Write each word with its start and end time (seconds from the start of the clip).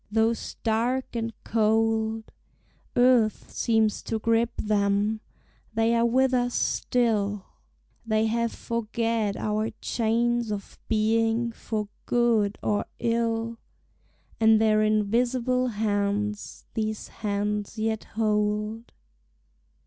Though 0.11 0.33
stark 0.33 1.15
and 1.15 1.31
cold 1.43 2.31
Earth 2.95 3.51
seems 3.51 4.01
to 4.01 4.17
grip 4.17 4.49
them, 4.57 5.21
they 5.75 5.93
are 5.93 6.07
with 6.07 6.33
us 6.33 6.55
still: 6.55 7.45
They 8.03 8.25
have 8.25 8.51
forged 8.51 8.97
our 9.37 9.69
chains 9.79 10.49
of 10.51 10.79
being 10.87 11.51
for 11.51 11.87
good 12.07 12.57
or 12.63 12.85
ill; 12.97 13.59
And 14.39 14.59
their 14.59 14.81
invisible 14.81 15.67
hands 15.67 16.65
these 16.73 17.09
hands 17.19 17.77
yet 17.77 18.05
hold. 18.15 18.91